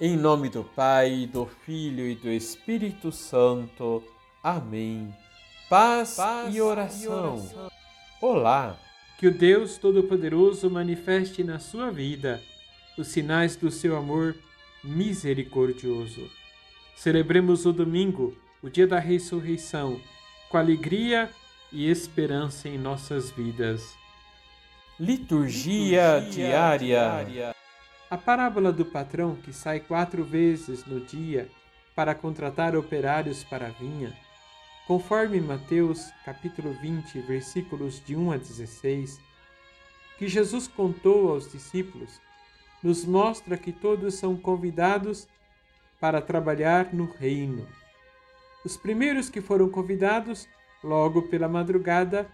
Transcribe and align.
Em 0.00 0.16
nome 0.16 0.48
do 0.48 0.64
Pai, 0.64 1.28
do 1.32 1.46
Filho 1.46 2.08
e 2.08 2.16
do 2.16 2.28
Espírito 2.28 3.12
Santo. 3.12 4.02
Amém. 4.42 5.14
Paz, 5.70 6.16
Paz 6.16 6.54
e, 6.54 6.60
oração. 6.60 7.04
e 7.04 7.08
oração. 7.08 7.70
Olá! 8.20 8.76
Que 9.18 9.28
o 9.28 9.30
Deus 9.32 9.78
Todo-Poderoso 9.78 10.68
manifeste 10.68 11.44
na 11.44 11.60
sua 11.60 11.92
vida 11.92 12.42
os 12.98 13.06
sinais 13.08 13.54
do 13.54 13.70
seu 13.70 13.96
amor 13.96 14.34
misericordioso. 14.82 16.28
Celebremos 16.96 17.64
o 17.64 17.72
domingo, 17.72 18.36
o 18.62 18.68
dia 18.68 18.88
da 18.88 18.98
ressurreição, 18.98 20.00
com 20.48 20.58
alegria 20.58 21.30
e 21.72 21.88
esperança 21.88 22.68
em 22.68 22.76
nossas 22.76 23.30
vidas. 23.30 23.94
Liturgia, 24.98 26.18
Liturgia 26.18 26.30
diária. 26.30 26.78
diária. 26.78 27.53
A 28.14 28.16
parábola 28.16 28.72
do 28.72 28.84
patrão 28.84 29.34
que 29.34 29.52
sai 29.52 29.80
quatro 29.80 30.22
vezes 30.22 30.86
no 30.86 31.00
dia 31.00 31.50
para 31.96 32.14
contratar 32.14 32.76
operários 32.76 33.42
para 33.42 33.66
a 33.66 33.70
vinha, 33.70 34.16
conforme 34.86 35.40
Mateus 35.40 36.12
capítulo 36.24 36.72
20, 36.74 37.18
versículos 37.22 38.00
de 38.06 38.14
1 38.14 38.30
a 38.30 38.36
16, 38.36 39.20
que 40.16 40.28
Jesus 40.28 40.68
contou 40.68 41.32
aos 41.32 41.50
discípulos, 41.50 42.20
nos 42.80 43.04
mostra 43.04 43.58
que 43.58 43.72
todos 43.72 44.14
são 44.14 44.36
convidados 44.36 45.26
para 45.98 46.22
trabalhar 46.22 46.94
no 46.94 47.06
reino. 47.06 47.66
Os 48.64 48.76
primeiros 48.76 49.28
que 49.28 49.40
foram 49.40 49.68
convidados, 49.68 50.46
logo 50.84 51.22
pela 51.22 51.48
madrugada, 51.48 52.30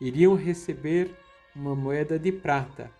iriam 0.00 0.36
receber 0.36 1.10
uma 1.56 1.74
moeda 1.74 2.16
de 2.16 2.30
prata 2.30 2.99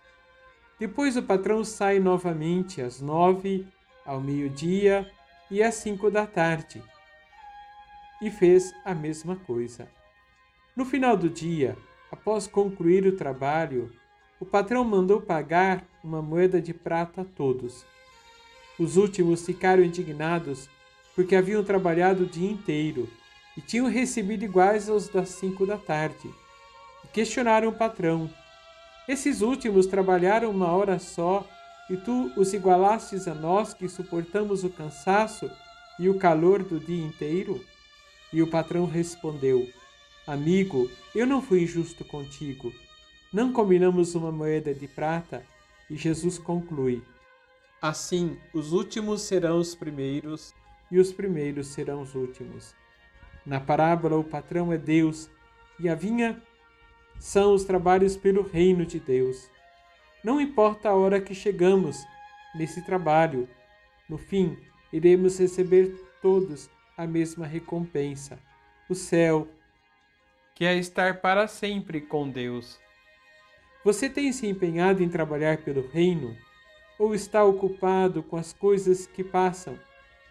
depois 0.81 1.15
o 1.15 1.21
patrão 1.21 1.63
sai 1.63 1.99
novamente 1.99 2.81
às 2.81 2.99
nove, 2.99 3.67
ao 4.03 4.19
meio-dia 4.19 5.07
e 5.51 5.61
às 5.61 5.75
cinco 5.75 6.09
da 6.09 6.25
tarde. 6.25 6.81
E 8.19 8.31
fez 8.31 8.73
a 8.83 8.95
mesma 8.95 9.35
coisa. 9.35 9.87
No 10.75 10.83
final 10.83 11.15
do 11.15 11.29
dia, 11.29 11.77
após 12.11 12.47
concluir 12.47 13.05
o 13.05 13.15
trabalho, 13.15 13.91
o 14.39 14.45
patrão 14.45 14.83
mandou 14.83 15.21
pagar 15.21 15.85
uma 16.03 16.19
moeda 16.19 16.59
de 16.59 16.73
prata 16.73 17.21
a 17.21 17.25
todos. 17.25 17.85
Os 18.79 18.97
últimos 18.97 19.45
ficaram 19.45 19.83
indignados 19.83 20.67
porque 21.15 21.35
haviam 21.35 21.63
trabalhado 21.63 22.23
o 22.23 22.27
dia 22.27 22.49
inteiro 22.49 23.07
e 23.55 23.61
tinham 23.61 23.87
recebido 23.87 24.43
iguais 24.43 24.89
aos 24.89 25.07
das 25.07 25.29
cinco 25.29 25.63
da 25.63 25.77
tarde. 25.77 26.27
E 27.05 27.07
questionaram 27.09 27.69
o 27.69 27.73
patrão 27.73 28.27
esses 29.07 29.41
últimos 29.41 29.87
trabalharam 29.87 30.51
uma 30.51 30.71
hora 30.71 30.99
só, 30.99 31.47
e 31.89 31.97
tu 31.97 32.31
os 32.37 32.53
igualastes 32.53 33.27
a 33.27 33.33
nós 33.33 33.73
que 33.73 33.89
suportamos 33.89 34.63
o 34.63 34.69
cansaço 34.69 35.49
e 35.99 36.07
o 36.07 36.17
calor 36.17 36.63
do 36.63 36.79
dia 36.79 37.03
inteiro? 37.03 37.63
E 38.31 38.41
o 38.41 38.49
patrão 38.49 38.85
respondeu: 38.85 39.67
Amigo, 40.25 40.89
eu 41.13 41.25
não 41.25 41.41
fui 41.41 41.63
injusto 41.63 42.05
contigo. 42.05 42.71
Não 43.33 43.51
combinamos 43.51 44.15
uma 44.15 44.31
moeda 44.31 44.73
de 44.73 44.87
prata? 44.87 45.43
E 45.89 45.97
Jesus 45.97 46.37
conclui: 46.37 47.03
Assim, 47.81 48.37
os 48.53 48.71
últimos 48.71 49.23
serão 49.23 49.59
os 49.59 49.75
primeiros, 49.75 50.53
e 50.89 50.99
os 50.99 51.11
primeiros 51.11 51.67
serão 51.67 52.01
os 52.01 52.15
últimos. 52.15 52.73
Na 53.45 53.59
parábola, 53.59 54.15
o 54.17 54.23
patrão 54.23 54.71
é 54.71 54.77
Deus, 54.77 55.29
e 55.79 55.89
a 55.89 55.95
vinha 55.95 56.41
são 57.21 57.53
os 57.53 57.63
trabalhos 57.63 58.17
pelo 58.17 58.41
reino 58.41 58.83
de 58.83 58.99
Deus. 58.99 59.47
Não 60.23 60.41
importa 60.41 60.89
a 60.89 60.95
hora 60.95 61.21
que 61.21 61.35
chegamos 61.35 62.03
nesse 62.55 62.83
trabalho, 62.83 63.47
no 64.09 64.17
fim, 64.17 64.57
iremos 64.91 65.37
receber 65.37 65.93
todos 66.19 66.67
a 66.97 67.05
mesma 67.05 67.45
recompensa, 67.45 68.39
o 68.89 68.95
céu, 68.95 69.47
que 70.55 70.65
é 70.65 70.75
estar 70.75 71.21
para 71.21 71.47
sempre 71.47 72.01
com 72.01 72.27
Deus. 72.27 72.79
Você 73.85 74.09
tem 74.09 74.33
se 74.33 74.47
empenhado 74.47 75.03
em 75.03 75.09
trabalhar 75.09 75.59
pelo 75.59 75.87
reino 75.89 76.35
ou 76.97 77.13
está 77.13 77.43
ocupado 77.43 78.23
com 78.23 78.35
as 78.35 78.51
coisas 78.51 79.05
que 79.05 79.23
passam, 79.23 79.77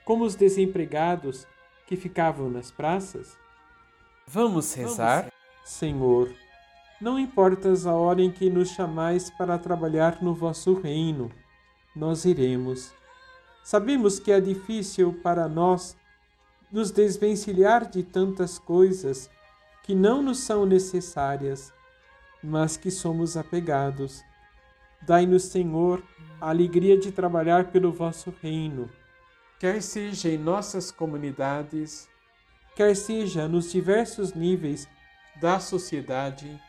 como 0.05 0.25
os 0.25 0.35
desempregados 0.35 1.47
que 1.87 1.95
ficavam 1.95 2.51
nas 2.51 2.73
praças? 2.73 3.39
Vamos 4.27 4.75
rezar? 4.75 5.21
Vamos. 5.21 5.35
Senhor, 5.65 6.35
não 7.01 7.19
importas 7.19 7.87
a 7.87 7.95
hora 7.95 8.21
em 8.21 8.31
que 8.31 8.51
nos 8.51 8.69
chamais 8.71 9.31
para 9.31 9.59
trabalhar 9.59 10.23
no 10.23 10.35
vosso 10.35 10.75
reino, 10.75 11.31
nós 11.97 12.27
iremos. 12.27 12.93
Sabemos 13.65 14.19
que 14.19 14.31
é 14.31 14.41
difícil 14.41 15.19
para 15.23 15.49
nós 15.49 15.97
nos 16.71 16.91
desvencilhar 16.91 17.89
de 17.89 18.03
tantas 18.03 18.59
coisas 18.59 19.31
que 19.83 19.95
não 19.95 20.23
nos 20.23 20.41
são 20.41 20.67
necessárias, 20.67 21.73
mas 22.43 22.77
que 22.77 22.91
somos 22.91 23.37
apegados. 23.37 24.23
Dai-nos, 25.01 25.45
Senhor, 25.45 26.03
a 26.39 26.51
alegria 26.51 26.99
de 26.99 27.11
trabalhar 27.11 27.71
pelo 27.71 27.91
vosso 27.91 28.33
reino, 28.43 28.91
quer 29.59 29.83
seja 29.83 30.29
em 30.29 30.37
nossas 30.37 30.91
comunidades, 30.91 32.07
quer 32.77 32.95
seja 32.95 33.49
nos 33.49 33.73
diversos 33.73 34.35
níveis 34.35 34.87
da 35.41 35.59
sociedade 35.59 36.61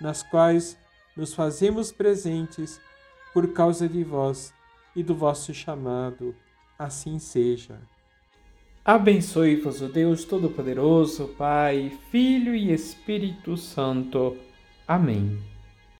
nas 0.00 0.22
quais 0.22 0.78
nos 1.16 1.34
fazemos 1.34 1.92
presentes 1.92 2.80
por 3.32 3.52
causa 3.52 3.88
de 3.88 4.02
vós 4.02 4.52
e 4.94 5.02
do 5.02 5.14
vosso 5.14 5.52
chamado. 5.52 6.34
Assim 6.78 7.18
seja. 7.18 7.80
Abençoe-vos 8.84 9.82
o 9.82 9.88
Deus 9.88 10.24
Todo-Poderoso, 10.24 11.28
Pai, 11.36 11.92
Filho 12.10 12.54
e 12.54 12.72
Espírito 12.72 13.56
Santo. 13.56 14.36
Amém. 14.88 15.38